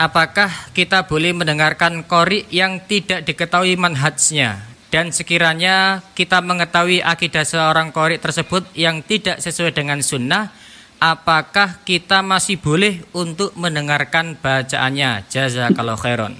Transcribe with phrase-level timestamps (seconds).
[0.00, 7.92] apakah kita boleh mendengarkan kori yang tidak diketahui manhajnya dan sekiranya kita mengetahui akidah seorang
[7.92, 10.48] kori tersebut yang tidak sesuai dengan sunnah
[10.96, 16.34] apakah kita masih boleh untuk mendengarkan bacaannya jazakallahu khairan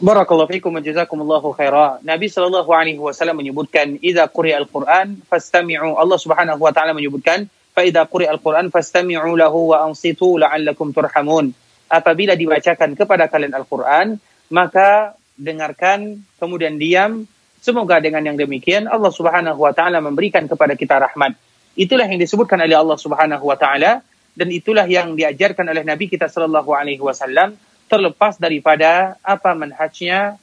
[0.00, 2.00] Barakallahu fiikum wa jazakumullahu khaira.
[2.00, 5.92] Nabi sallallahu alaihi wasallam menyebutkan idza quri'a al-Qur'an fastami'u.
[5.92, 7.44] Allah Subhanahu wa taala menyebutkan
[7.80, 11.56] fa idza quri'a al-Qur'an fastami'u lahu wa ansitu la'allakum turhamun.
[11.88, 14.20] Apabila dibacakan kepada kalian Al-Qur'an,
[14.52, 17.24] maka dengarkan kemudian diam.
[17.60, 21.36] Semoga dengan yang demikian Allah Subhanahu wa taala memberikan kepada kita rahmat.
[21.76, 24.00] Itulah yang disebutkan oleh Allah Subhanahu wa taala
[24.32, 30.40] dan itulah yang diajarkan oleh Nabi kita sallallahu alaihi wasallam terlepas daripada apa manhajnya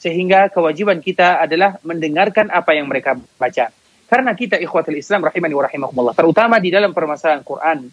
[0.00, 3.68] sehingga kewajiban kita adalah mendengarkan apa yang mereka baca.
[4.12, 7.88] Karena kita ikhwatul Islam rahimani wa rahimakumullah, terutama di dalam permasalahan Quran.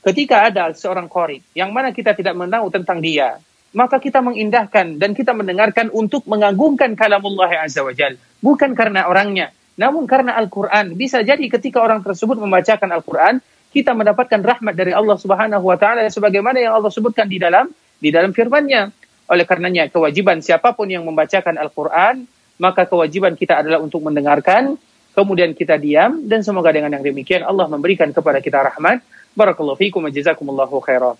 [0.00, 3.36] Ketika ada seorang qari yang mana kita tidak tahu tentang dia,
[3.76, 10.08] maka kita mengindahkan dan kita mendengarkan untuk mengagungkan kalamullah azza wajal, bukan karena orangnya, namun
[10.08, 10.96] karena Al-Qur'an.
[10.96, 16.08] Bisa jadi ketika orang tersebut membacakan Al-Qur'an, kita mendapatkan rahmat dari Allah Subhanahu wa taala
[16.08, 17.68] sebagaimana yang Allah sebutkan di dalam
[18.00, 18.88] di dalam firman-Nya.
[19.28, 22.24] Oleh karenanya kewajiban siapa pun yang membacakan Al-Qur'an,
[22.56, 24.80] maka kewajiban kita adalah untuk mendengarkan,
[25.12, 29.00] kemudian kita diam dan semoga dengan yang demikian Allah memberikan kepada kita rahmat.
[29.32, 31.16] Barakallahu fiikum wa jazakumullahu khairan.